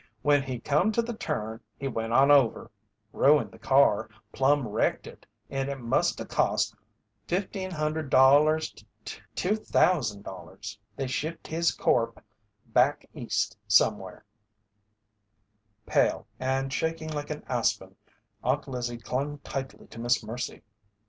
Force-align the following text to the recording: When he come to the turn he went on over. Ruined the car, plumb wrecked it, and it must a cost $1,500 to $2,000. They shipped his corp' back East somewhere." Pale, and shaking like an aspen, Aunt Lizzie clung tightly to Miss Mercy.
When 0.23 0.41
he 0.41 0.59
come 0.59 0.91
to 0.93 1.03
the 1.03 1.13
turn 1.13 1.59
he 1.77 1.87
went 1.87 2.11
on 2.11 2.31
over. 2.31 2.71
Ruined 3.13 3.51
the 3.51 3.59
car, 3.59 4.09
plumb 4.31 4.67
wrecked 4.67 5.05
it, 5.05 5.27
and 5.47 5.69
it 5.69 5.79
must 5.79 6.19
a 6.19 6.25
cost 6.25 6.75
$1,500 7.27 8.83
to 9.05 9.21
$2,000. 9.35 10.77
They 10.95 11.05
shipped 11.05 11.45
his 11.45 11.71
corp' 11.71 12.19
back 12.65 13.07
East 13.13 13.55
somewhere." 13.67 14.25
Pale, 15.85 16.25
and 16.39 16.73
shaking 16.73 17.09
like 17.09 17.29
an 17.29 17.43
aspen, 17.47 17.95
Aunt 18.43 18.67
Lizzie 18.67 18.97
clung 18.97 19.37
tightly 19.43 19.85
to 19.85 19.99
Miss 19.99 20.23
Mercy. 20.23 20.63